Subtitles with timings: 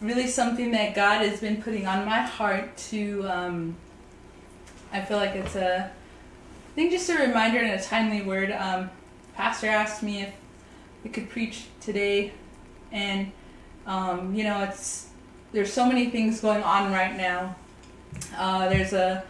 [0.00, 3.26] Really something that God has been putting on my heart to.
[3.28, 3.76] Um,
[4.92, 8.50] I feel like it's a, I think just a reminder and a timely word.
[8.50, 8.90] Um,
[9.34, 10.32] Pastor asked me if
[11.04, 12.32] we could preach today,
[12.92, 13.30] and
[13.86, 15.08] um, you know it's
[15.52, 17.56] there's so many things going on right now.
[18.36, 19.24] Uh, there's a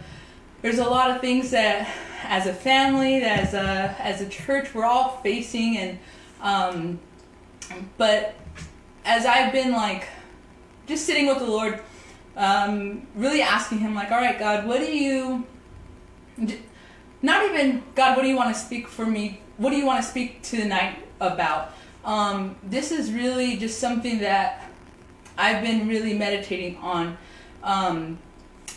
[0.63, 1.89] there's a lot of things that
[2.25, 5.99] as a family, as a as a church, we're all facing, and
[6.41, 6.99] um,
[7.97, 8.35] but
[9.05, 10.07] as I've been like
[10.91, 11.81] just sitting with the Lord,
[12.37, 15.47] um, really asking Him like, all right, God, what do you
[17.23, 19.41] not even God, what do you want to speak for me?
[19.57, 21.73] What do you want to speak tonight about?
[22.05, 24.71] Um, this is really just something that
[25.37, 27.19] I've been really meditating on.
[27.63, 28.19] Um,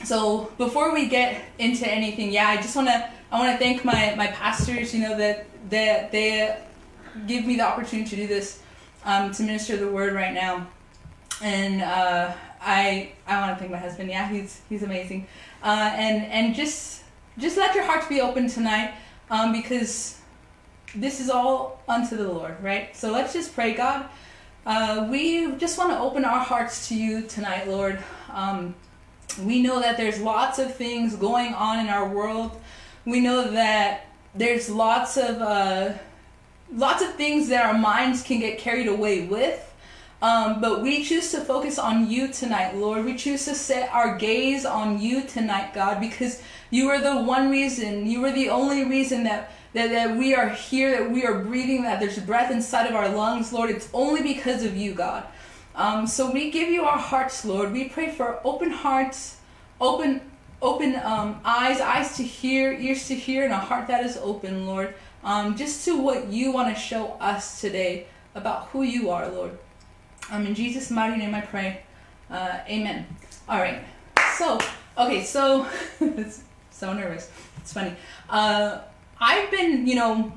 [0.03, 3.85] so before we get into anything, yeah, I just want to I want to thank
[3.85, 4.93] my my pastors.
[4.93, 6.57] You know that that they
[7.27, 8.61] give me the opportunity to do this
[9.05, 10.67] um, to minister the word right now,
[11.43, 14.09] and uh, I I want to thank my husband.
[14.09, 15.27] Yeah, he's he's amazing,
[15.61, 17.03] uh, and and just
[17.37, 18.93] just let your hearts be open tonight,
[19.29, 20.19] um, because
[20.95, 22.95] this is all unto the Lord, right?
[22.95, 24.05] So let's just pray, God.
[24.65, 28.01] Uh, we just want to open our hearts to you tonight, Lord.
[28.31, 28.75] Um,
[29.41, 32.61] we know that there's lots of things going on in our world.
[33.05, 35.93] We know that there's lots of uh,
[36.73, 39.72] lots of things that our minds can get carried away with.
[40.23, 43.03] Um, but we choose to focus on you tonight, Lord.
[43.03, 47.51] We choose to set our gaze on you tonight, God, because you are the one
[47.51, 51.39] reason, you are the only reason that that, that we are here, that we are
[51.39, 53.69] breathing, that there's breath inside of our lungs, Lord.
[53.69, 55.25] It's only because of you, God.
[55.75, 57.73] Um, so we give you our hearts, Lord.
[57.73, 59.41] We pray for open hearts,
[59.81, 60.21] open
[60.61, 64.67] open um, eyes, eyes to hear, ears to hear, and a heart that is open,
[64.67, 64.95] Lord.
[65.21, 69.57] Um, just to what you want to show us today about who you are, Lord.
[70.31, 71.83] Um, in Jesus' mighty name I pray.
[72.29, 73.05] Uh, amen.
[73.47, 73.83] All right.
[74.37, 74.59] So,
[74.97, 75.67] okay, so,
[76.71, 77.29] so nervous.
[77.57, 77.95] It's funny.
[78.29, 78.79] Uh,
[79.19, 80.33] I've been, you know,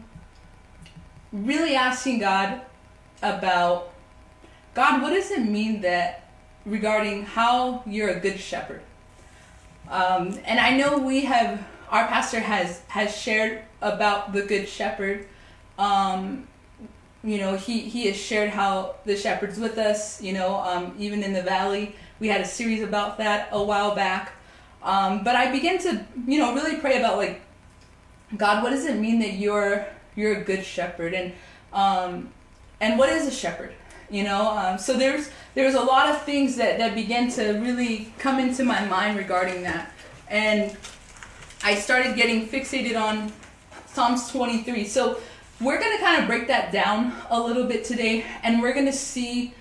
[1.33, 2.61] really asking God
[3.23, 3.93] about
[4.75, 6.29] God, what does it mean that
[6.65, 8.83] regarding how you're a good shepherd?
[9.89, 15.27] Um, and I know we have our pastor has has shared about the good shepherd.
[15.79, 16.49] Um,
[17.27, 20.23] you know, he he has shared how the shepherd's with us.
[20.23, 23.95] You know, um, even in the valley, we had a series about that a while
[23.95, 24.33] back.
[24.83, 27.41] Um, but I began to, you know, really pray about like
[28.37, 31.33] God, what does it mean that you're you're a good shepherd, and
[31.73, 32.31] um,
[32.81, 33.75] and what is a shepherd?
[34.09, 38.13] You know, um, so there's there's a lot of things that that began to really
[38.19, 39.93] come into my mind regarding that,
[40.29, 40.77] and
[41.65, 43.33] I started getting fixated on
[43.87, 44.85] Psalms 23.
[44.85, 45.19] So
[45.61, 49.55] we're gonna kind of break that down a little bit today, and we're gonna see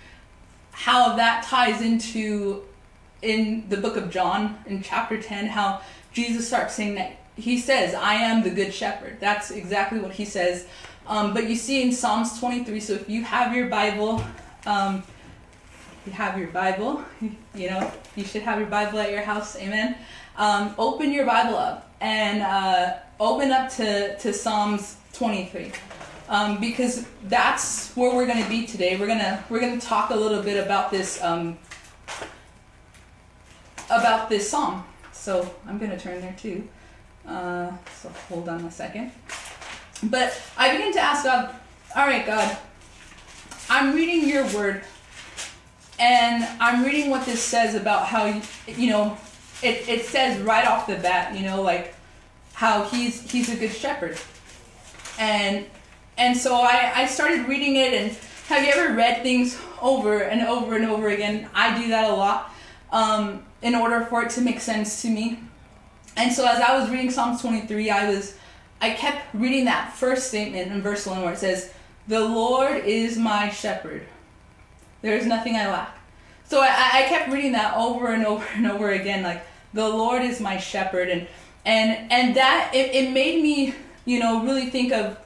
[0.71, 2.63] how that ties into
[3.21, 7.93] in the book of John in chapter 10 how Jesus starts saying that he says,
[7.93, 9.17] I am the good shepherd.
[9.19, 10.67] That's exactly what he says.
[11.07, 14.23] Um, but you see in Psalms 23, so if you have your Bible,
[14.65, 15.03] um,
[16.05, 17.03] you have your Bible,
[17.55, 19.97] you know, you should have your Bible at your house, amen.
[20.37, 25.71] Um, open your Bible up and uh, open up to, to Psalms 23.
[26.27, 28.97] Um, because that's where we're going to be today.
[28.97, 31.59] We're gonna we're gonna talk a little bit about this um,
[33.91, 34.83] about this psalm.
[35.11, 36.67] So I'm gonna turn there too.
[37.27, 37.71] Uh,
[38.01, 39.11] so hold on a second.
[40.03, 41.55] But I begin to ask God,
[41.95, 42.57] all right, God,
[43.69, 44.83] I'm reading your word
[45.97, 49.17] and I'm reading what this says about how, you, you know,
[49.63, 51.95] it, it says right off the bat, you know, like
[52.53, 54.17] how he's, he's a good shepherd.
[55.19, 55.65] And,
[56.17, 58.17] and so I, I started reading it and
[58.47, 61.49] have you ever read things over and over and over again?
[61.53, 62.53] I do that a lot
[62.91, 65.39] um, in order for it to make sense to me.
[66.15, 68.37] And so as I was reading psalm 23, I was
[68.81, 71.73] I kept reading that first statement in verse 1 where it says,
[72.07, 74.03] "The Lord is my shepherd.
[75.01, 75.97] There is nothing I lack.
[76.45, 80.21] So I, I kept reading that over and over and over again, like the Lord
[80.21, 81.27] is my shepherd, and
[81.65, 83.73] and and that it, it made me,
[84.05, 85.17] you know, really think of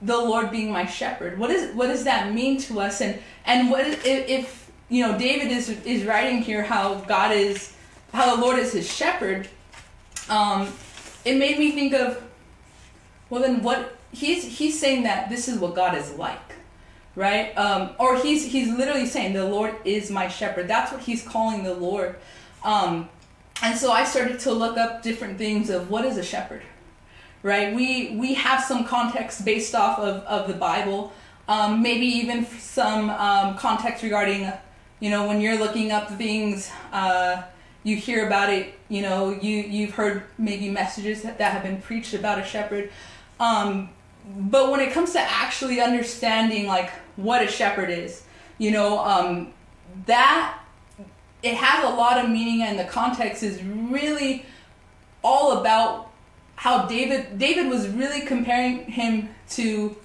[0.00, 1.38] the Lord being my shepherd.
[1.38, 3.00] What is what does that mean to us?
[3.00, 7.74] And and what if, if you know David is is writing here how God is
[8.12, 9.48] how the Lord is his shepherd?
[10.28, 10.72] Um,
[11.24, 12.22] it made me think of
[13.30, 16.52] well then what he's he's saying that this is what God is like
[17.14, 21.22] right um, or he's he's literally saying the lord is my shepherd that's what he's
[21.26, 22.16] calling the lord
[22.64, 23.08] um,
[23.62, 26.62] and so i started to look up different things of what is a shepherd
[27.42, 27.74] right?
[27.74, 31.12] We we have some context based off of, of the bible.
[31.48, 34.52] Um, maybe even some um, context regarding
[35.00, 37.42] you know when you're looking up things uh,
[37.82, 41.80] you hear about it you know you you've heard maybe messages that, that have been
[41.80, 42.90] preached about a shepherd.
[43.40, 43.90] Um,
[44.24, 48.22] but when it comes to actually understanding like what a shepherd is
[48.58, 49.52] you know um,
[50.06, 50.58] that
[51.42, 54.46] it has a lot of meaning and the context is really
[55.24, 56.11] all about
[56.62, 59.96] how david david was really comparing him to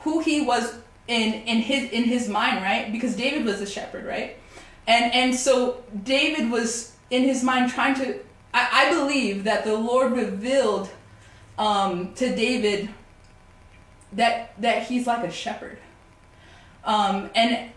[0.00, 0.74] who he was
[1.08, 2.92] in in his in his mind right?
[2.92, 4.36] Because david was a shepherd right?
[4.86, 8.18] And and so david was in his mind trying to
[8.52, 10.90] i, I believe that the lord revealed
[11.58, 12.88] um, to David
[14.12, 15.78] that that he's like a shepherd,
[16.84, 17.70] um, and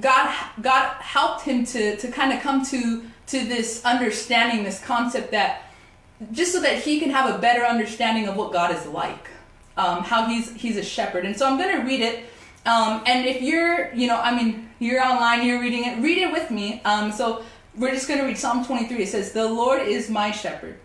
[0.00, 5.30] God God helped him to to kind of come to to this understanding, this concept
[5.32, 5.67] that
[6.32, 9.28] just so that he can have a better understanding of what God is like,
[9.76, 11.24] um, how he's he's a shepherd.
[11.24, 12.24] And so I'm going to read it.
[12.66, 16.32] Um, and if you're, you know, I mean, you're online, you're reading it, read it
[16.32, 16.82] with me.
[16.84, 17.44] Um, so
[17.76, 19.02] we're just going to read Psalm 23.
[19.02, 20.78] It says, "The Lord is my shepherd."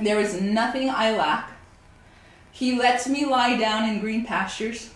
[0.00, 1.52] There is nothing I lack.
[2.50, 4.90] He lets me lie down in green pastures.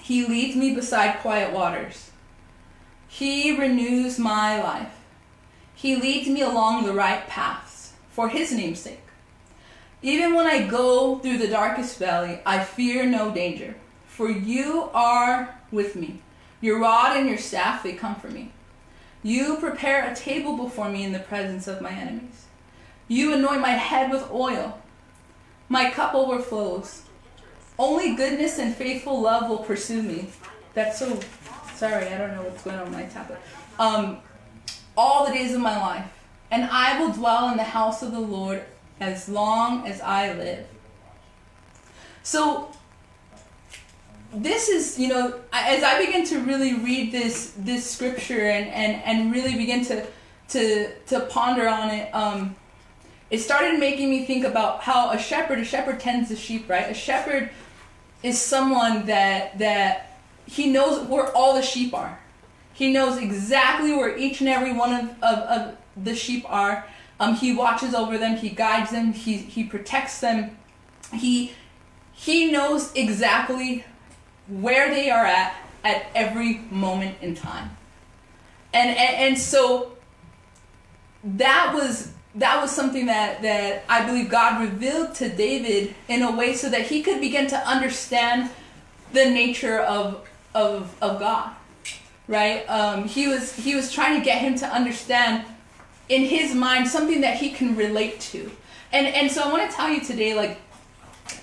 [0.00, 2.10] He leads me beside quiet waters.
[3.06, 4.98] He renews my life.
[5.74, 7.71] He leads me along the right paths
[8.12, 9.00] for his name's sake.
[10.02, 13.74] Even when I go through the darkest valley, I fear no danger,
[14.06, 16.20] for you are with me.
[16.60, 18.52] Your rod and your staff, they comfort me.
[19.22, 22.46] You prepare a table before me in the presence of my enemies.
[23.08, 24.80] You anoint my head with oil.
[25.68, 27.02] My cup overflows.
[27.78, 30.28] Only goodness and faithful love will pursue me.
[30.74, 31.18] That's so.
[31.74, 33.40] Sorry, I don't know what's going on with my tablet.
[33.78, 34.18] Um,
[34.96, 36.21] all the days of my life,
[36.52, 38.62] and I will dwell in the house of the Lord
[39.00, 40.66] as long as I live.
[42.22, 42.70] So,
[44.34, 49.02] this is, you know, as I begin to really read this this scripture and and
[49.04, 50.06] and really begin to
[50.50, 52.54] to to ponder on it, um,
[53.30, 56.90] it started making me think about how a shepherd, a shepherd tends the sheep, right?
[56.90, 57.50] A shepherd
[58.22, 62.18] is someone that that he knows where all the sheep are.
[62.74, 66.86] He knows exactly where each and every one of, of, of the sheep are.
[67.20, 70.56] Um, he watches over them, he guides them, he, he protects them.
[71.12, 71.52] He
[72.12, 73.84] he knows exactly
[74.48, 75.54] where they are at
[75.84, 77.76] at every moment in time.
[78.72, 79.92] And and, and so
[81.24, 86.30] that was that was something that, that I believe God revealed to David in a
[86.34, 88.50] way so that he could begin to understand
[89.12, 91.52] the nature of, of, of God.
[92.28, 92.64] Right?
[92.70, 95.44] Um, he was he was trying to get him to understand
[96.08, 98.50] in his mind something that he can relate to.
[98.92, 100.60] And and so I want to tell you today, like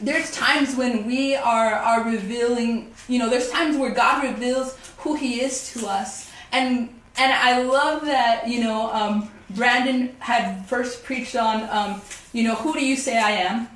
[0.01, 5.15] there's times when we are are revealing, you know, there's times where God reveals who
[5.15, 11.03] He is to us, and and I love that, you know, um, Brandon had first
[11.03, 12.01] preached on, um,
[12.31, 13.67] you know, who do you say I am?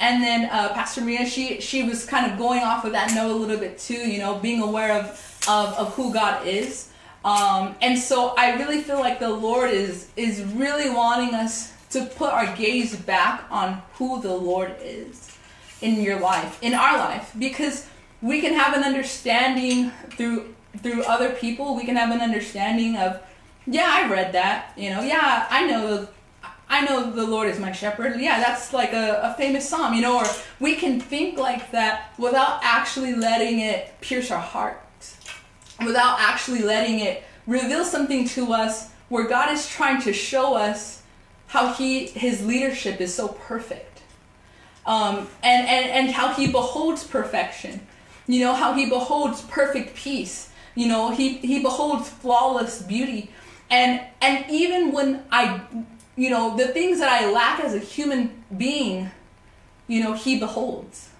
[0.00, 3.30] And then uh, Pastor Maria, she she was kind of going off of that note
[3.30, 6.90] a little bit too, you know, being aware of of, of who God is.
[7.24, 12.04] Um, and so I really feel like the Lord is is really wanting us to
[12.04, 15.36] put our gaze back on who the Lord is
[15.80, 17.86] in your life, in our life, because
[18.20, 21.74] we can have an understanding through through other people.
[21.74, 23.20] We can have an understanding of
[23.66, 24.72] yeah, I read that.
[24.76, 26.08] You know, yeah, I know.
[26.68, 28.18] I know the Lord is my shepherd.
[28.18, 30.26] Yeah, that's like a, a famous psalm, you know, or
[30.60, 34.83] we can think like that without actually letting it pierce our hearts,
[35.84, 41.02] without actually letting it reveal something to us where God is trying to show us
[41.46, 44.02] how he his leadership is so perfect.
[44.86, 47.86] Um, and, and, and how he beholds perfection.
[48.26, 50.50] You know, how he beholds perfect peace.
[50.74, 53.30] You know, he, he beholds flawless beauty
[53.70, 55.60] and and even when i
[56.16, 59.10] you know the things that i lack as a human being
[59.88, 61.10] you know he beholds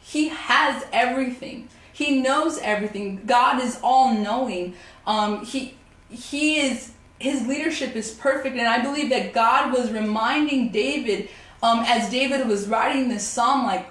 [0.00, 3.22] he has everything He knows everything.
[3.24, 4.74] God is all knowing.
[5.06, 5.78] Um, he
[6.10, 11.30] he is his leadership is perfect, and I believe that God was reminding David
[11.62, 13.88] um, as David was writing this psalm, like,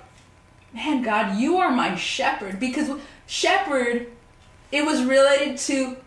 [0.72, 2.92] man, God, you are my shepherd, because
[3.26, 4.12] shepherd,
[4.72, 5.98] it was related to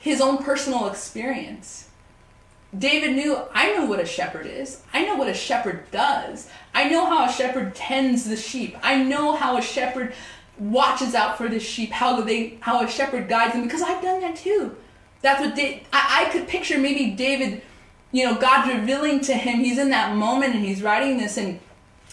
[0.00, 1.88] his own personal experience.
[2.76, 4.82] David knew, I know what a shepherd is.
[4.92, 6.48] I know what a shepherd does.
[6.74, 8.76] I know how a shepherd tends the sheep.
[8.82, 10.14] I know how a shepherd
[10.58, 14.20] watches out for the sheep, how they how a shepherd guides them because I've done
[14.20, 14.76] that too.
[15.20, 17.62] That's what I, I could picture maybe David,
[18.10, 19.60] you know, God revealing to him.
[19.60, 21.60] He's in that moment and he's writing this and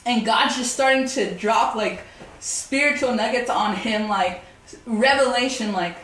[0.05, 2.03] and God's just starting to drop like
[2.39, 4.41] spiritual nuggets on him like
[4.85, 5.97] revelation like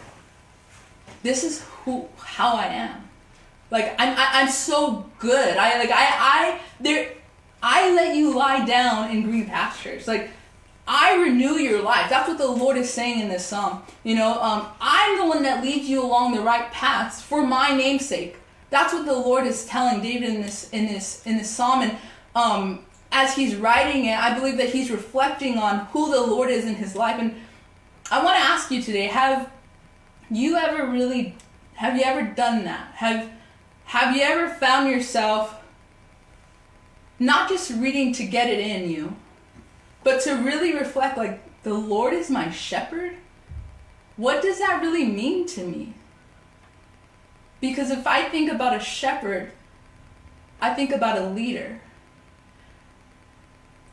[1.23, 3.09] this is who how I am.
[3.71, 5.57] Like I'm I, am i am so good.
[5.57, 7.11] I like I I there
[7.63, 10.07] I let you lie down in green pastures.
[10.07, 10.29] Like
[10.87, 12.09] I renew your life.
[12.09, 13.81] That's what the Lord is saying in this psalm.
[14.03, 17.75] You know, um, I'm the one that leads you along the right paths for my
[17.75, 18.37] namesake.
[18.69, 21.81] That's what the Lord is telling David in this in this in this psalm.
[21.81, 21.97] And
[22.35, 26.65] um, as he's writing it, I believe that he's reflecting on who the Lord is
[26.65, 27.19] in his life.
[27.19, 27.35] And
[28.11, 29.49] I want to ask you today: Have
[30.29, 31.35] you ever really
[31.75, 32.93] have you ever done that?
[32.95, 33.29] Have
[33.85, 35.61] have you ever found yourself
[37.19, 39.15] not just reading to get it in you?
[40.05, 43.17] But to really reflect, like, the Lord is my shepherd,
[44.17, 45.95] what does that really mean to me?
[47.59, 49.51] Because if I think about a shepherd,
[50.61, 51.81] I think about a leader.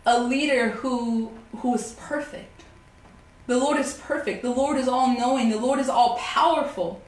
[0.05, 2.65] A leader who who is perfect.
[3.47, 4.43] The Lord is perfect.
[4.43, 5.49] The Lord is all knowing.
[5.49, 7.01] The Lord is all powerful.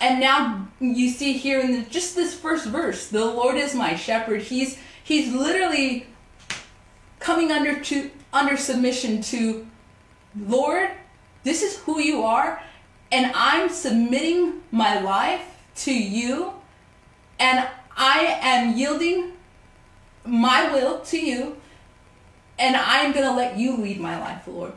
[0.00, 3.94] And now you see here in the, just this first verse, the Lord is my
[3.94, 4.42] shepherd.
[4.42, 6.08] He's he's literally
[7.28, 9.66] coming under to under submission to
[10.34, 10.88] Lord,
[11.44, 12.62] this is who you are,
[13.12, 15.42] and I'm submitting my life
[15.84, 16.54] to you,
[17.38, 19.32] and I am yielding
[20.24, 21.58] my will to you,
[22.58, 24.72] and I'm gonna let you lead my life, Lord.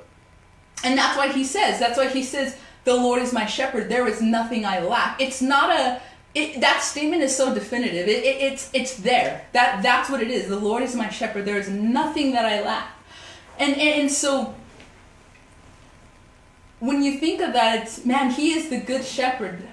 [0.84, 4.08] And that's why he says, that's why he says, the Lord is my shepherd, there
[4.10, 5.22] is nothing I lack.
[5.22, 6.02] It's not a
[6.34, 8.08] it, that statement is so definitive.
[8.08, 9.46] It, it, it's it's there.
[9.52, 10.48] That that's what it is.
[10.48, 11.46] The Lord is my shepherd.
[11.46, 12.90] There is nothing that I lack.
[13.60, 14.56] And, and so
[16.80, 19.68] when you think of that, it's man, He is the good shepherd.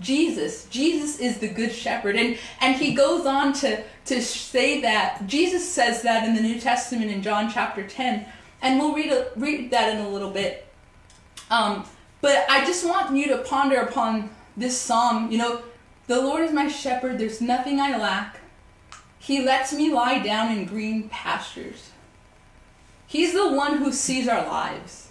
[0.00, 5.26] Jesus, Jesus is the good shepherd, and and He goes on to to say that
[5.26, 8.26] Jesus says that in the New Testament in John chapter ten,
[8.62, 10.66] and we'll read a, read that in a little bit.
[11.50, 11.84] Um,
[12.20, 15.30] but I just want you to ponder upon this psalm.
[15.30, 15.62] You know
[16.06, 18.40] the Lord is my shepherd, there's nothing I lack.
[19.18, 21.90] He lets me lie down in green pastures.
[23.06, 25.08] He's the one who sees our lives.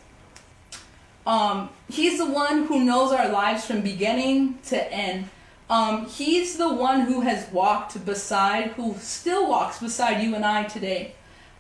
[1.26, 5.30] Um, he's the one who knows our lives from beginning to end.
[5.70, 10.64] Um, he's the one who has walked beside, who still walks beside you and I
[10.64, 11.16] today.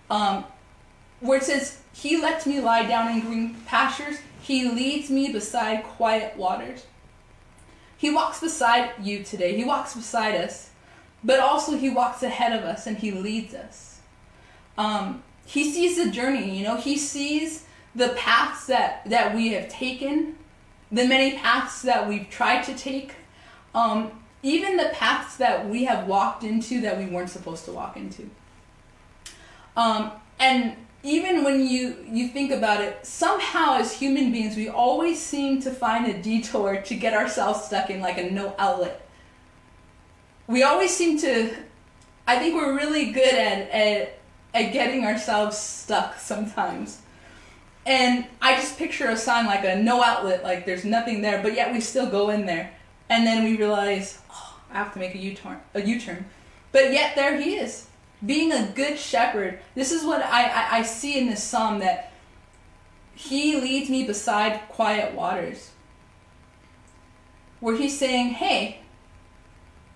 [0.09, 0.43] Um,
[1.21, 5.83] where it says, He lets me lie down in green pastures, He leads me beside
[5.83, 6.85] quiet waters.
[8.03, 9.55] He walks beside you today.
[9.55, 10.71] He walks beside us,
[11.23, 14.01] but also He walks ahead of us and He leads us.
[14.77, 19.69] Um, he sees the journey, you know, He sees the paths that, that we have
[19.69, 20.35] taken,
[20.91, 23.15] the many paths that we've tried to take,
[23.73, 27.95] um, even the paths that we have walked into that we weren't supposed to walk
[27.95, 28.29] into.
[29.77, 35.21] Um, and even when you you think about it somehow as human beings we always
[35.21, 39.05] seem to find a detour to get ourselves stuck in like a no outlet.
[40.47, 41.55] We always seem to
[42.25, 44.19] i think we're really good at at,
[44.53, 47.01] at getting ourselves stuck sometimes.
[47.85, 51.53] And i just picture a sign like a no outlet like there's nothing there but
[51.53, 52.71] yet we still go in there.
[53.09, 56.25] And then we realize oh, i have to make a u-turn a u-turn.
[56.71, 57.87] But yet there he is
[58.25, 59.59] being a good shepherd.
[59.75, 62.11] This is what I, I, I see in this psalm that
[63.15, 65.71] he leads me beside quiet waters.
[67.59, 68.81] Where he's saying, hey,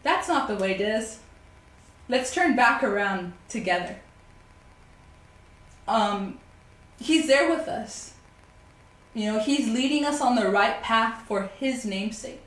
[0.04, 1.20] that's not the way it is.
[2.10, 3.98] Let's turn back around together.
[5.88, 6.40] Um,
[7.00, 8.14] he's there with us.
[9.14, 12.42] You know, he's leading us on the right path for his namesake.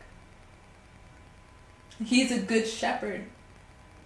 [2.02, 3.26] He's a good shepherd.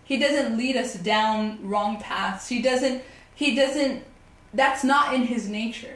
[0.04, 2.49] He doesn't lead us down wrong paths.
[2.49, 3.02] He doesn't
[3.34, 4.04] he doesn't
[4.52, 5.94] that's not in his nature.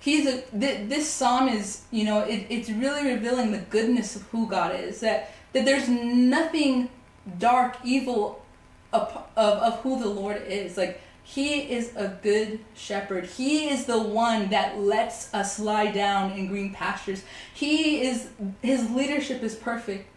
[0.00, 4.22] He's a th- this psalm is, you know, it, it's really revealing the goodness of
[4.24, 5.00] who God is.
[5.00, 6.90] That that there's nothing
[7.38, 8.44] dark, evil
[8.92, 10.76] of, of, of who the Lord is.
[10.76, 13.26] Like He is a good shepherd.
[13.26, 17.22] He is the one that lets us lie down in green pastures.
[17.54, 18.28] He is
[18.62, 20.08] his leadership is perfect.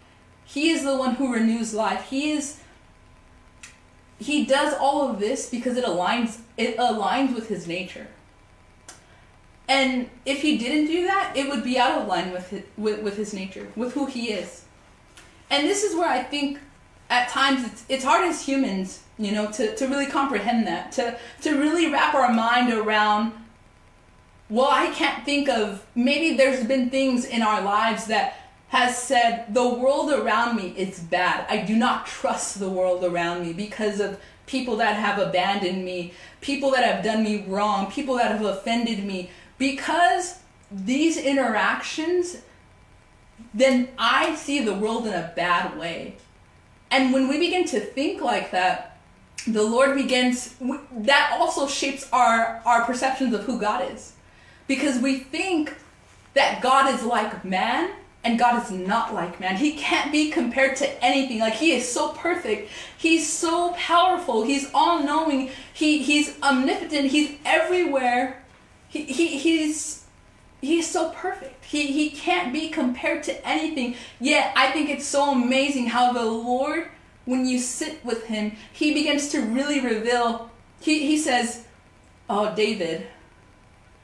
[0.47, 2.09] He is the one who renews life.
[2.09, 2.59] He is
[4.17, 8.07] he does all of this because it aligns it aligns with his nature.
[9.67, 13.01] And if he didn't do that, it would be out of line with his, with,
[13.01, 14.63] with his nature, with who he is.
[15.49, 16.59] And this is where I think
[17.09, 21.17] at times it's, it's hard as humans, you know, to, to really comprehend that, to,
[21.41, 23.33] to really wrap our mind around,
[24.49, 29.53] well, I can't think of, maybe there's been things in our lives that has said,
[29.53, 31.45] the world around me is bad.
[31.49, 36.13] I do not trust the world around me because of people that have abandoned me,
[36.41, 40.39] people that have done me wrong, people that have offended me, because
[40.71, 42.37] these interactions,
[43.53, 46.17] then I see the world in a bad way.
[46.91, 48.97] And when we begin to think like that,
[49.45, 50.55] the Lord begins,
[50.91, 54.13] that also shapes our, our perceptions of who God is.
[54.67, 55.73] Because we think
[56.33, 57.91] that God is like man,
[58.23, 59.55] and God is not like man.
[59.55, 61.39] He can't be compared to anything.
[61.39, 62.69] Like he is so perfect.
[62.97, 64.43] He's so powerful.
[64.43, 65.51] He's all knowing.
[65.73, 67.11] He he's omnipotent.
[67.11, 68.43] He's everywhere
[68.89, 70.05] he, he he's
[70.61, 71.65] he's so perfect.
[71.65, 73.95] He he can't be compared to anything.
[74.19, 76.87] Yet I think it's so amazing how the Lord,
[77.25, 80.49] when you sit with him, he begins to really reveal.
[80.79, 81.65] He he says,
[82.29, 83.07] "Oh David,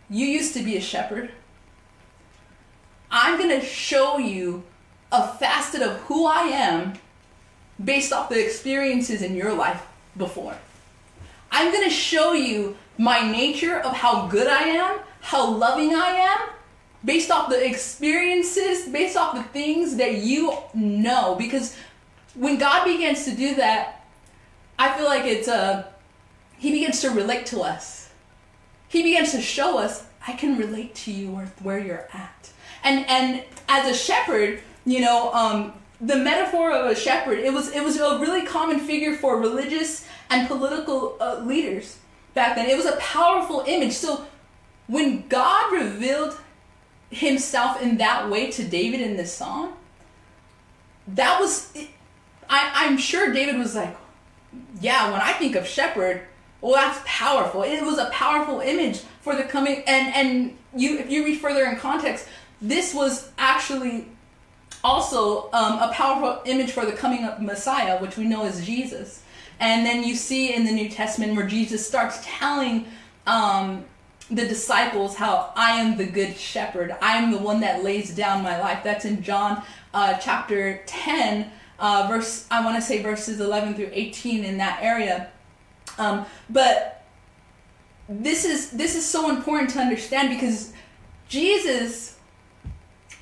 [0.10, 1.32] you used to be a shepherd.
[3.16, 4.64] I'm gonna show you
[5.12, 6.94] a facet of who I am
[7.82, 9.86] based off the experiences in your life
[10.18, 10.56] before.
[11.52, 16.50] I'm gonna show you my nature of how good I am, how loving I am,
[17.06, 21.36] based off the experiences, based off the things that you know.
[21.36, 21.78] Because
[22.34, 24.08] when God begins to do that,
[24.80, 25.84] I feel like it's a, uh,
[26.58, 28.10] He begins to relate to us.
[28.88, 31.30] He begins to show us, I can relate to you
[31.62, 32.53] where you're at.
[32.84, 37.72] And and as a shepherd, you know, um, the metaphor of a shepherd, it was
[37.72, 41.98] it was a really common figure for religious and political uh, leaders
[42.34, 42.70] back then.
[42.70, 43.94] It was a powerful image.
[43.94, 44.26] So
[44.88, 46.38] when God revealed
[47.10, 49.74] himself in that way to David in this song,
[51.08, 51.72] that was,
[52.50, 53.96] I, I'm sure David was like,
[54.82, 56.22] yeah, when I think of shepherd,
[56.62, 57.64] well, that's powerful.
[57.64, 61.66] It was a powerful image for the coming, and and you, if you read further
[61.66, 62.28] in context,
[62.64, 64.08] this was actually
[64.84, 69.22] also um, a powerful image for the coming of Messiah, which we know is Jesus.
[69.60, 72.86] And then you see in the New Testament where Jesus starts telling
[73.28, 73.86] um,
[74.32, 76.96] the disciples how I am the good shepherd.
[77.02, 78.80] I am the one that lays down my life.
[78.84, 79.62] That's in John
[79.94, 84.80] uh, chapter 10, uh, verse, I want to say verses 11 through 18 in that
[84.82, 85.30] area.
[85.98, 87.04] Um, but
[88.10, 90.74] this is this is so important to understand because
[91.30, 92.13] Jesus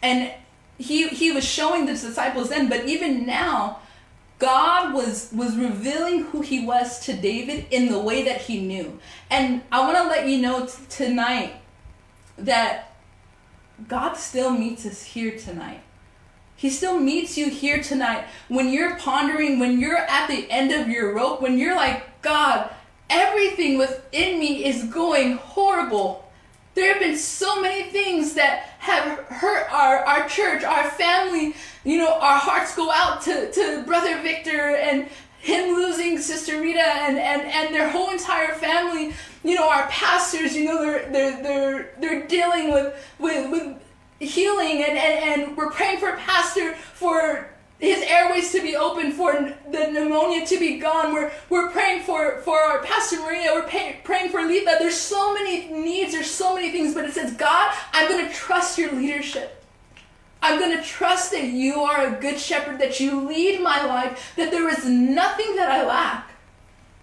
[0.02, 0.32] and
[0.78, 3.80] he he was showing the disciples then, but even now
[4.40, 9.00] God was was revealing who he was to David in the way that he knew.
[9.30, 11.54] And I want to let you know t- tonight
[12.38, 12.96] that
[13.88, 15.82] God still meets us here tonight.
[16.56, 20.88] He still meets you here tonight when you're pondering, when you're at the end of
[20.88, 22.70] your rope, when you're like, God,
[23.10, 26.31] everything within me is going horrible.
[26.74, 31.56] There have been so many things that have hurt our, our church, our family.
[31.84, 36.80] You know, our hearts go out to, to Brother Victor and him losing Sister Rita
[36.80, 39.14] and, and, and their whole entire family.
[39.44, 43.78] You know, our pastors, you know, they're they're they're they're dealing with with, with
[44.20, 47.51] healing and, and, and we're praying for Pastor for
[47.82, 49.34] his airways to be open, for
[49.72, 51.14] the pneumonia to be gone.
[51.14, 53.52] We're, we're praying for, for our Pastor Maria.
[53.54, 54.78] We're pay, praying for Letha.
[54.78, 56.14] There's so many needs.
[56.14, 56.94] There's so many things.
[56.94, 59.66] But it says, God, I'm going to trust your leadership.
[60.44, 64.34] I'm going to trust that you are a good shepherd, that you lead my life,
[64.36, 66.30] that there is nothing that I lack.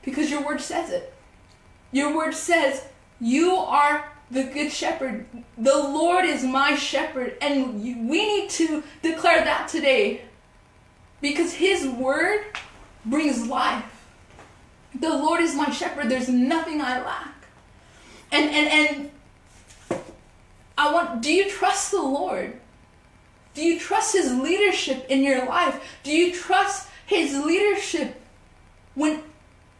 [0.03, 1.13] Because your word says it.
[1.91, 2.85] Your word says,
[3.21, 5.27] you are the good shepherd.
[5.57, 7.37] The Lord is my shepherd.
[7.41, 10.23] And we need to declare that today
[11.21, 12.45] because his word
[13.05, 13.85] brings life.
[14.95, 16.09] The Lord is my shepherd.
[16.09, 17.35] There's nothing I lack.
[18.33, 19.11] And and and
[20.77, 22.59] I want do you trust the Lord?
[23.55, 25.99] Do you trust his leadership in your life?
[26.05, 28.21] Do you trust his leadership
[28.95, 29.23] when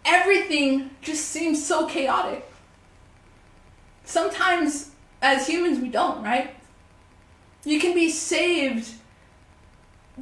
[0.05, 2.45] everything just seems so chaotic?
[4.05, 6.55] Sometimes as humans we don't, right?
[7.65, 8.91] You can be saved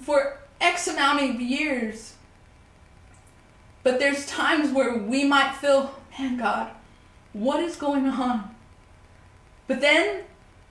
[0.02, 2.14] for X amount of years.
[3.82, 6.70] But there's times where we might feel man, God,
[7.32, 8.54] what is going on?
[9.66, 10.24] But then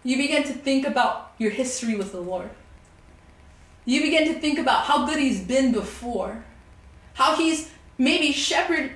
[0.03, 2.49] you begin to think about your history with the Lord.
[3.85, 6.43] You begin to think about how good He's been before,
[7.13, 8.91] how He's maybe shepherd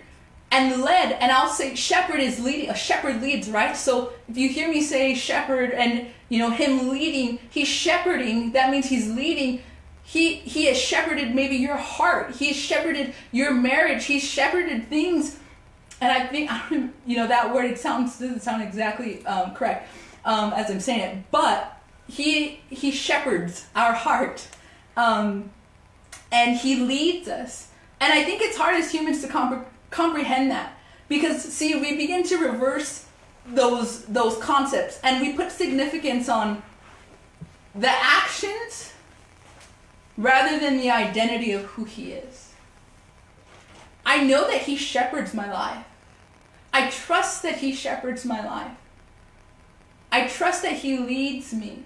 [0.52, 2.70] and led, and I'll say shepherd is leading.
[2.70, 3.78] A shepherd leads, right?
[3.78, 8.52] So if you hear me say shepherd and you know him leading, he's shepherding.
[8.54, 9.62] That means he's leading.
[10.10, 12.32] He he has shepherded maybe your heart.
[12.32, 14.06] He's shepherded your marriage.
[14.06, 15.38] He's shepherded things,
[16.02, 17.66] and I think I'm you know that word.
[17.66, 19.88] It sounds doesn't sound exactly um, correct
[20.26, 24.48] um, as I'm saying it, but he he shepherds our heart,
[24.98, 25.52] um,
[26.32, 27.68] and he leads us.
[28.00, 30.74] And I think it's hard as humans to comprehend comprehend that
[31.08, 33.06] because see we begin to reverse
[33.46, 36.64] those those concepts and we put significance on
[37.76, 38.89] the actions
[40.20, 42.52] rather than the identity of who he is.
[44.06, 45.86] I know that he shepherds my life.
[46.74, 48.76] I trust that he shepherds my life.
[50.12, 51.84] I trust that he leads me.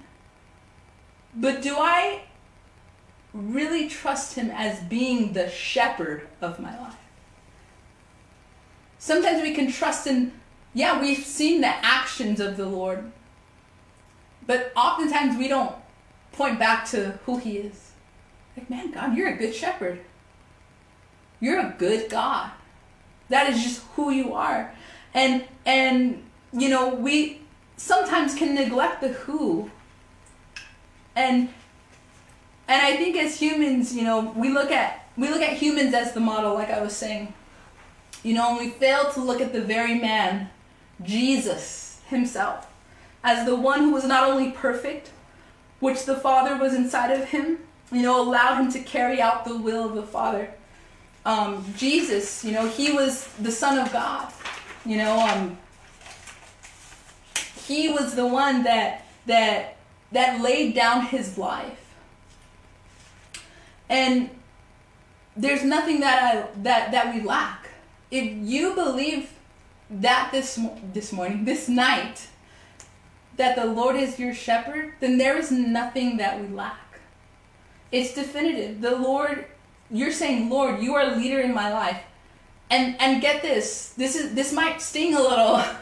[1.35, 2.21] But do i
[3.33, 6.95] really trust him as being the shepherd of my life?
[8.97, 10.31] Sometimes we can trust in,
[10.73, 13.11] yeah, we've seen the actions of the Lord,
[14.47, 15.75] but oftentimes we don't
[16.31, 17.92] point back to who He is.
[18.55, 19.99] Like, man, God, you're a good shepherd.
[21.39, 22.51] You're a good God.
[23.29, 24.73] That is just who you are.
[25.13, 27.41] And and you know, we
[27.77, 29.71] sometimes can neglect the who.
[31.15, 31.49] And
[32.67, 36.13] and I think as humans, you know, we look at we look at humans as
[36.13, 37.33] the model, like I was saying.
[38.23, 40.49] You know, and we fail to look at the very man,
[41.01, 42.67] Jesus himself,
[43.21, 45.11] as the one who was not only perfect,
[45.81, 47.59] which the Father was inside of him,
[47.93, 50.53] you know, allowed him to carry out the will of the Father.
[51.25, 54.31] Um, Jesus, you know, he was the Son of God.
[54.85, 55.57] You know, um,
[57.65, 59.77] he was the one that that
[60.11, 61.79] that laid down his life.
[63.89, 64.29] And
[65.37, 67.63] there's nothing that I that that we lack
[68.13, 69.31] if you believe
[69.89, 70.59] that this
[70.93, 72.27] this morning, this night,
[73.37, 76.77] that the Lord is your shepherd, then there is nothing that we lack.
[77.93, 78.81] It's definitive.
[78.81, 79.45] The Lord,
[79.91, 82.01] you're saying, Lord, you are a leader in my life.
[82.71, 85.63] And and get this, this is this might sting a little.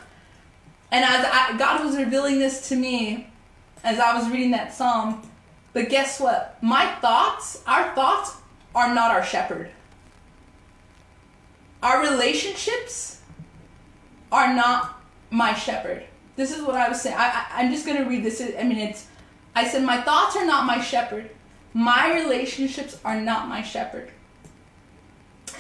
[0.94, 3.30] And as I, God was revealing this to me
[3.82, 5.22] as I was reading that psalm,
[5.72, 6.62] but guess what?
[6.62, 8.36] My thoughts, our thoughts
[8.76, 9.72] are not our shepherd.
[11.82, 13.22] Our relationships
[14.34, 16.04] are not my shepherd.
[16.36, 17.16] This is what I was saying.
[17.18, 18.42] I, I, am just going to read this.
[18.42, 19.08] I mean, it's,
[19.56, 21.30] I said, my thoughts are not my shepherd.
[21.74, 24.12] My relationships are not my shepherd.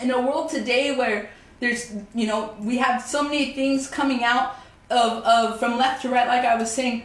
[0.01, 4.55] In a world today where there's, you know, we have so many things coming out
[4.89, 7.03] of, of from left to right, like I was saying,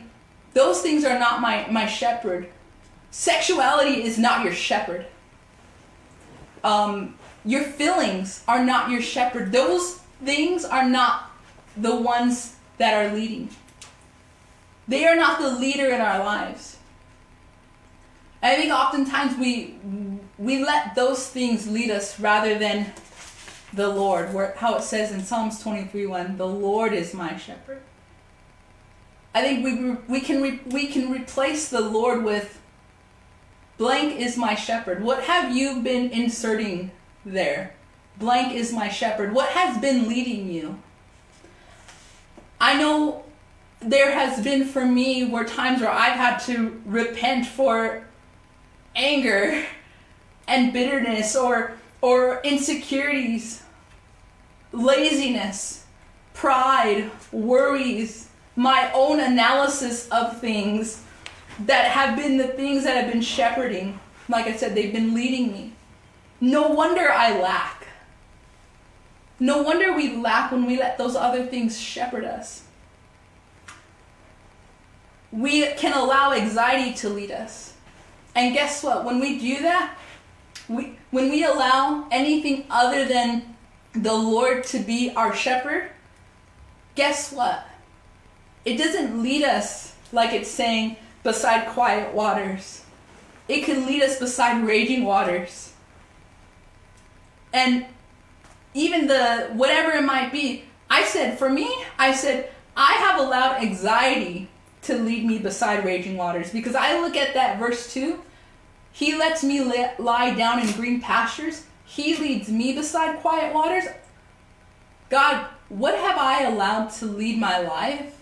[0.55, 2.49] those things are not my, my shepherd.
[3.11, 5.07] Sexuality is not your shepherd.
[6.65, 9.53] Um, your feelings are not your shepherd.
[9.53, 11.31] Those things are not
[11.77, 13.51] the ones that are leading.
[14.89, 16.79] They are not the leader in our lives.
[18.47, 19.77] I think oftentimes we
[20.39, 22.93] we let those things lead us rather than
[23.73, 27.83] the Lord, where how it says in Psalms 23 1, the Lord is my shepherd.
[29.35, 32.61] I think we we can re, we can replace the Lord with
[33.77, 35.03] blank is my shepherd.
[35.03, 36.91] What have you been inserting
[37.27, 37.75] there.
[38.19, 39.35] Blank is my shepherd.
[39.35, 40.79] What has been leading you?
[42.59, 43.25] I know
[43.81, 48.06] there has been for me where times where I've had to repent for
[48.97, 49.65] anger
[50.49, 53.63] and bitterness or or insecurities,
[54.73, 55.87] laziness,
[56.35, 61.03] pride, worries, my own analysis of things
[61.61, 63.99] that have been the things that have been shepherding.
[64.29, 65.73] Like I said, they've been leading me.
[66.41, 67.87] No wonder I lack.
[69.39, 72.65] No wonder we lack when we let those other things shepherd us.
[75.31, 77.75] We can allow anxiety to lead us.
[78.37, 79.05] And guess what?
[79.05, 79.97] When we do that,
[80.69, 83.57] we, when we allow anything other than
[83.93, 85.91] the Lord to be our shepherd,
[86.95, 87.67] guess what?
[88.65, 92.85] It doesn't lead us like it's saying beside quiet waters.
[93.49, 95.73] It can lead us beside raging waters
[97.57, 97.87] and
[98.75, 101.69] even the whatever it might be i said for me
[101.99, 104.49] i said i have allowed anxiety
[104.83, 108.23] to lead me beside raging waters because i look at that verse 2
[108.97, 109.61] he lets me
[109.99, 113.85] lie down in green pastures he leads me beside quiet waters
[115.09, 118.17] god what have I allowed to lead my life?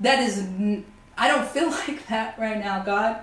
[0.00, 0.46] That is,
[1.16, 3.18] I don't feel like that right now, God.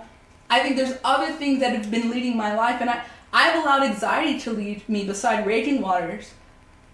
[0.49, 3.83] I think there's other things that have been leading my life, and I, I've allowed
[3.83, 6.33] anxiety to lead me beside raging waters.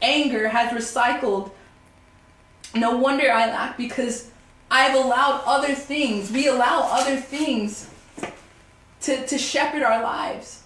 [0.02, 1.52] Anger has recycled.
[2.76, 4.30] No wonder I lack because
[4.70, 7.90] I've allowed other things, we allow other things
[9.02, 10.64] to, to shepherd our lives.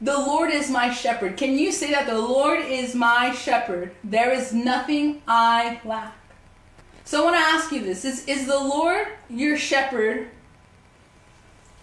[0.00, 1.36] The Lord is my shepherd.
[1.36, 2.06] Can you say that?
[2.06, 3.92] The Lord is my shepherd.
[4.02, 6.16] There is nothing I lack.
[7.04, 10.28] So I want to ask you this is, is the Lord your shepherd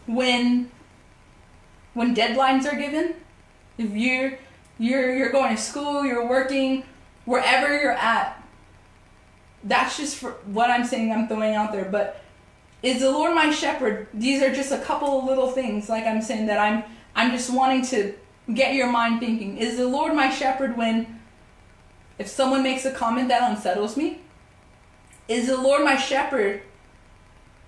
[0.07, 0.71] when
[1.93, 3.15] when deadlines are given?
[3.77, 4.37] If you're
[4.79, 6.83] you're you're going to school, you're working,
[7.25, 8.41] wherever you're at.
[9.63, 12.23] That's just for what I'm saying I'm throwing out there, but
[12.83, 14.07] is the Lord my shepherd?
[14.13, 16.83] These are just a couple of little things like I'm saying that I'm
[17.15, 18.13] I'm just wanting to
[18.53, 19.57] get your mind thinking.
[19.57, 21.19] Is the Lord my shepherd when
[22.19, 24.19] if someone makes a comment that unsettles me?
[25.27, 26.61] Is the Lord my shepherd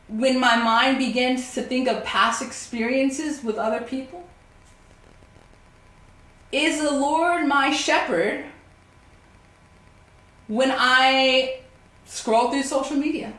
[0.08, 4.28] when my mind begins to think of past experiences with other people?
[6.52, 8.46] Is the Lord my shepherd
[10.48, 11.60] when I
[12.06, 13.34] scroll through social media?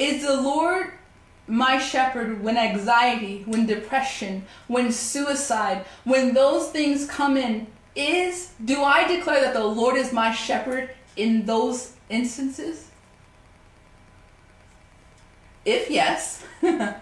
[0.00, 0.92] Is the Lord
[1.46, 8.82] my shepherd when anxiety, when depression, when suicide, when those things come in, is do
[8.82, 12.88] I declare that the Lord is my shepherd in those instances?
[15.66, 16.96] If yes, then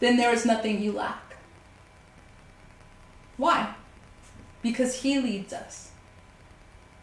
[0.00, 1.36] there is nothing you lack.
[3.36, 3.72] Why?
[4.62, 5.92] Because He leads us,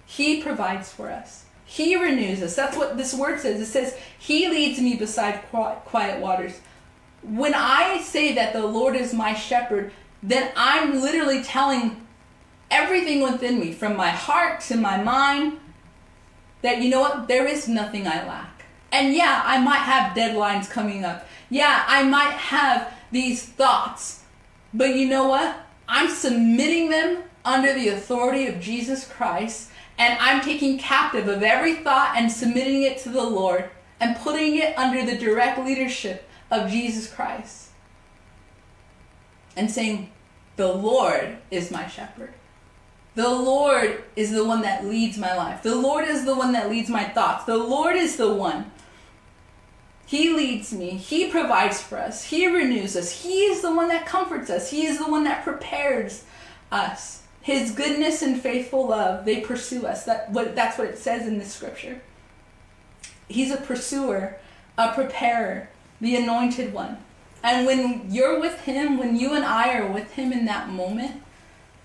[0.05, 1.45] He provides for us.
[1.69, 2.55] He renews us.
[2.55, 3.59] That's what this word says.
[3.59, 6.61] It says, He leads me beside quiet waters.
[7.21, 9.91] When I say that the Lord is my shepherd,
[10.23, 12.07] then I'm literally telling
[12.71, 15.59] everything within me, from my heart to my mind,
[16.61, 17.27] that you know what?
[17.27, 18.63] There is nothing I lack.
[18.93, 21.27] And yeah, I might have deadlines coming up.
[21.49, 24.23] Yeah, I might have these thoughts.
[24.73, 25.57] But you know what?
[25.89, 31.75] I'm submitting them under the authority of Jesus Christ and I'm taking captive of every
[31.75, 36.69] thought and submitting it to the Lord and putting it under the direct leadership of
[36.69, 37.69] Jesus Christ.
[39.55, 40.11] And saying,
[40.55, 42.33] The Lord is my shepherd.
[43.15, 45.63] The Lord is the one that leads my life.
[45.63, 47.45] The Lord is the one that leads my thoughts.
[47.45, 48.71] The Lord is the one.
[50.05, 50.91] He leads me.
[50.91, 52.25] He provides for us.
[52.25, 53.23] He renews us.
[53.23, 54.69] He is the one that comforts us.
[54.69, 56.25] He is the one that prepares
[56.71, 57.23] us.
[57.47, 60.03] His goodness and faithful love, they pursue us.
[60.03, 62.01] That what that's what it says in this scripture.
[63.29, 64.35] He's a pursuer,
[64.77, 65.69] a preparer,
[66.01, 66.97] the anointed one.
[67.41, 71.23] And when you're with him, when you and I are with him in that moment,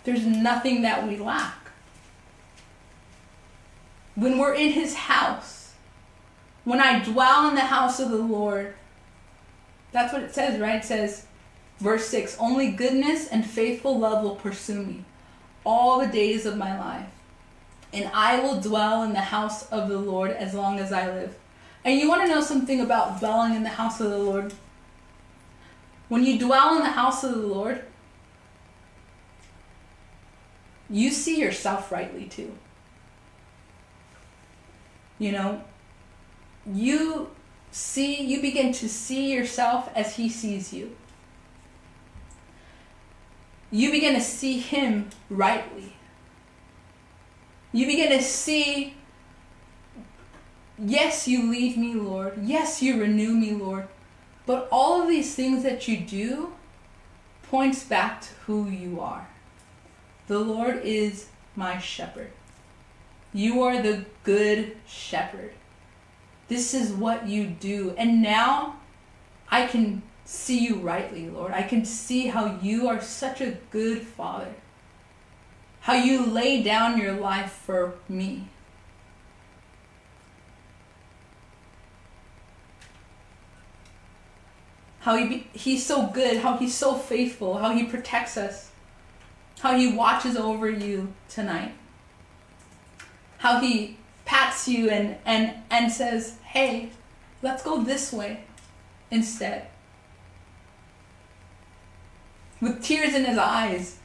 [0.02, 1.70] there's nothing that we lack.
[4.16, 5.74] When we're in his house,
[6.64, 8.74] when I dwell in the house of the Lord,
[9.92, 10.82] that's what it says, right?
[10.82, 11.26] It says,
[11.78, 15.04] verse 6 Only goodness and faithful love will pursue me
[15.64, 17.08] all the days of my life,
[17.92, 21.36] and I will dwell in the house of the Lord as long as I live.
[21.84, 24.54] And you want to know something about dwelling in the house of the Lord?
[26.08, 27.84] When you dwell in the house of the Lord,
[30.88, 32.52] you see yourself rightly too.
[35.18, 35.64] You know,
[36.66, 37.30] you
[37.70, 40.96] see, you begin to see yourself as He sees you
[43.72, 45.94] you begin to see Him rightly.
[47.72, 48.94] You begin to see,
[50.78, 52.38] yes, you lead me, Lord.
[52.42, 53.88] Yes, you renew me, Lord.
[54.44, 56.52] But all of these things that you do
[57.42, 59.28] points back to who you are.
[60.26, 62.32] The Lord is my shepherd.
[63.32, 65.52] You are the good shepherd.
[66.48, 67.94] This is what you do.
[67.96, 68.76] And now
[69.50, 71.52] I can see you rightly, Lord.
[71.52, 74.54] I can see how you are such a good Father.
[75.80, 78.48] How you lay down your life for me.
[85.00, 88.70] How he be, he's so good, how he's so faithful, how he protects us,
[89.60, 91.74] how he watches over you tonight.
[93.38, 96.90] How he pats you and, and, and says, hey,
[97.42, 98.44] let's go this way
[99.10, 99.66] instead
[102.62, 103.98] with tears in his eyes,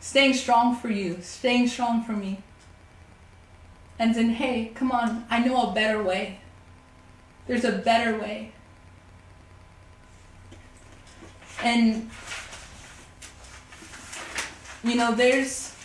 [0.00, 2.42] staying strong for you, staying strong for me.
[3.98, 6.40] And then, hey, come on, I know a better way.
[7.46, 8.52] There's a better way.
[11.62, 12.10] And
[14.82, 15.76] you know, there's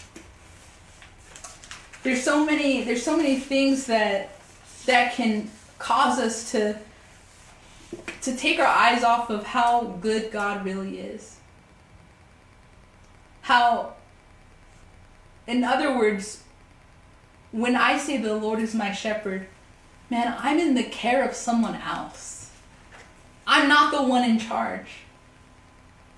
[2.02, 4.32] there's so many there's so many things that
[4.88, 6.80] that can cause us to
[8.22, 11.38] to take our eyes off of how good God really is.
[13.42, 13.94] How
[15.48, 16.44] in other words,
[17.52, 19.48] when I say the Lord is my shepherd,
[20.10, 22.52] man, I'm in the care of someone else.
[23.48, 24.88] I'm not the one in charge.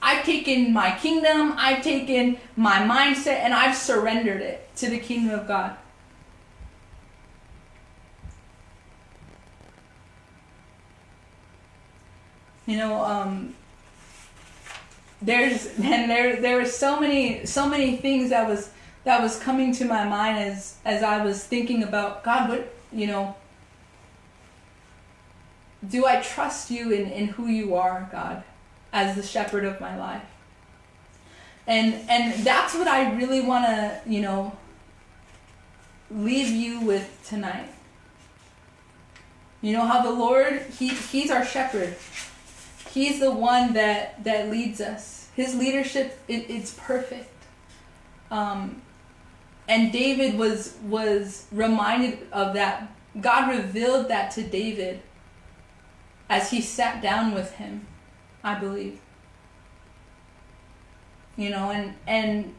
[0.02, 5.40] I've taken my kingdom, I've taken my mindset, and I've surrendered it to the kingdom
[5.40, 5.78] of God.
[12.70, 13.56] You know, um,
[15.22, 18.70] there's and there there were so many so many things that was
[19.04, 22.50] that was coming to my mind as as I was thinking about God.
[22.50, 23.36] What you know,
[25.88, 28.44] do I trust you in in who you are, God?
[28.92, 30.24] as the shepherd of my life.
[31.68, 34.58] And and that's what I really want to, you know,
[36.10, 37.70] leave you with tonight.
[39.62, 41.96] You know how the Lord, he he's our shepherd.
[42.90, 45.30] He's the one that that leads us.
[45.36, 47.30] His leadership it, it's perfect.
[48.32, 48.82] Um,
[49.68, 52.92] and David was was reminded of that.
[53.20, 55.02] God revealed that to David
[56.30, 57.88] as he sat down with him
[58.44, 59.00] I believe.
[61.36, 62.54] You know, and and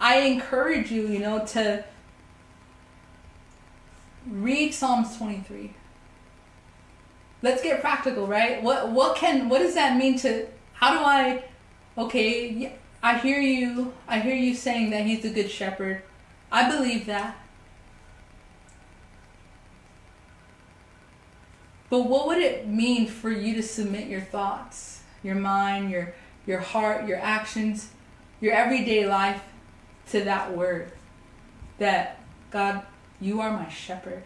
[0.00, 1.84] I encourage you, you know, to
[4.26, 5.74] read Psalms 23.
[7.42, 8.62] Let's get practical, right?
[8.62, 11.44] What what can what does that mean to how do I
[11.96, 12.72] okay,
[13.02, 13.92] I hear you.
[14.06, 16.02] I hear you saying that he's a good shepherd.
[16.50, 17.36] I believe that.
[21.90, 24.98] But what would it mean for you to submit your thoughts?
[25.22, 26.14] your mind, your
[26.46, 27.90] your heart, your actions,
[28.40, 29.42] your everyday life
[30.10, 30.92] to that word.
[31.78, 32.20] That
[32.50, 32.82] God,
[33.20, 34.24] you are my shepherd.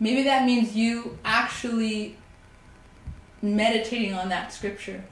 [0.00, 2.16] Maybe that means you actually
[3.42, 5.04] meditating on that scripture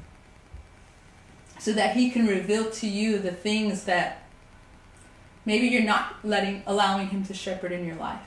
[1.58, 4.22] so that he can reveal to you the things that
[5.44, 8.20] maybe you're not letting allowing him to shepherd in your life.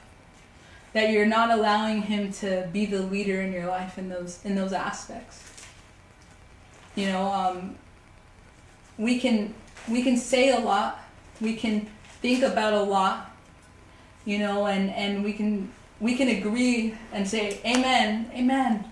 [0.94, 4.56] That you're not allowing him to be the leader in your life in those in
[4.56, 5.44] those aspects.
[6.96, 7.76] You know um,
[8.98, 9.54] we can
[9.88, 11.00] we can say a lot.
[11.40, 11.88] We can
[12.22, 13.30] think about a lot
[14.26, 18.86] you know and and we can we can agree and say amen amen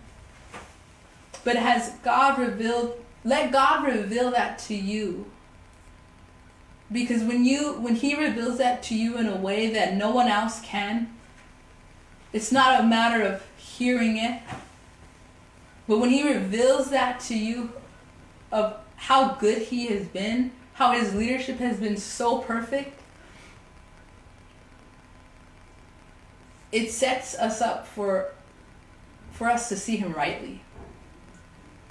[1.44, 2.94] but has god revealed
[3.24, 5.26] let god reveal that to you
[6.92, 10.28] because when you when he reveals that to you in a way that no one
[10.28, 11.08] else can
[12.34, 14.42] it's not a matter of hearing it.
[15.88, 17.72] But when he reveals that to you
[18.52, 22.97] of how good he has been, how his leadership has been so perfect,
[26.72, 28.32] it sets us up for
[29.32, 30.62] for us to see him rightly.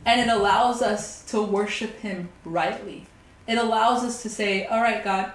[0.04, 3.06] And it allows us to worship him rightly.
[3.46, 5.32] It allows us to say, "All right, God,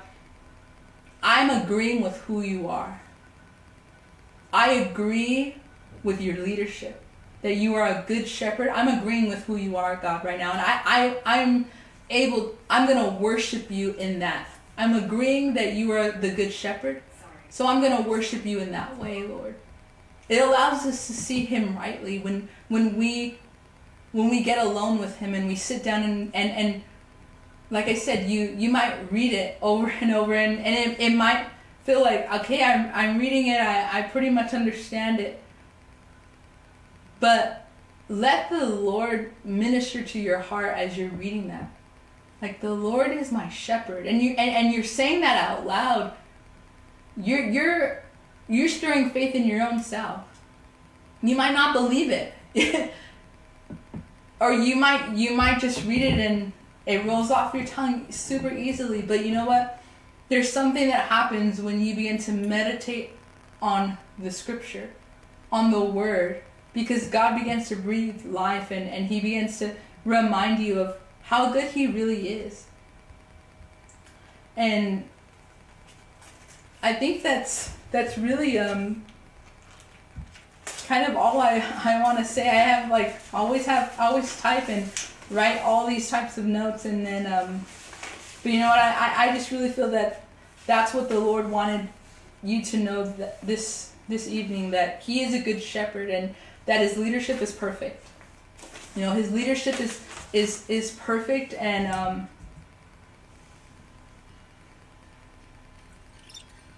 [1.23, 2.99] I'm agreeing with who you are.
[4.51, 5.55] I agree
[6.03, 7.01] with your leadership
[7.41, 8.69] that you are a good shepherd.
[8.69, 10.51] I'm agreeing with who you are, God, right now.
[10.51, 11.65] And I, I I'm
[12.09, 14.47] able I'm gonna worship you in that.
[14.77, 17.01] I'm agreeing that you are the good shepherd.
[17.51, 19.55] So I'm gonna worship you in that way, Lord.
[20.29, 23.39] It allows us to see him rightly when when we
[24.13, 26.83] when we get alone with him and we sit down and, and, and
[27.69, 31.13] like I said, you you might read it over and over and, and it, it
[31.13, 31.45] might
[31.83, 35.43] feel like okay i'm, I'm reading it I, I pretty much understand it.
[37.19, 37.67] But
[38.07, 41.69] let the lord minister to your heart as you're reading that.
[42.41, 44.05] Like the lord is my shepherd.
[44.07, 46.13] And you and, and you're saying that out loud
[47.17, 48.03] you're you're
[48.47, 50.21] you're stirring faith in your own self.
[51.21, 52.93] You might not believe it.
[54.41, 56.51] Or you might you might just read it and
[56.87, 59.83] it rolls off your tongue super easily but you know what?
[60.29, 63.11] There's something that happens when you begin to meditate
[63.61, 64.89] on the scripture,
[65.51, 66.41] on the word,
[66.73, 71.51] because God begins to breathe life and, and He begins to remind you of how
[71.51, 72.65] good He really is.
[74.57, 75.07] And
[76.83, 79.03] I think that's that's really um,
[80.87, 82.49] kind of all I, I want to say.
[82.49, 84.89] I have like always have always type and
[85.29, 87.65] write all these types of notes and then um,
[88.43, 88.79] but you know what?
[88.79, 90.25] I, I just really feel that
[90.65, 91.87] that's what the Lord wanted
[92.43, 96.33] you to know that this this evening that He is a good shepherd and
[96.65, 98.05] that His leadership is perfect.
[98.95, 100.01] You know, his leadership is
[100.33, 102.29] is is perfect, and um,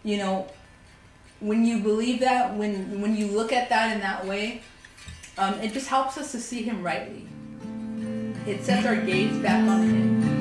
[0.04, 0.48] you know,
[1.40, 4.62] when you believe that, when when you look at that in that way,
[5.38, 7.28] um, it just helps us to see him rightly.
[8.46, 10.33] It sets our gaze back on him,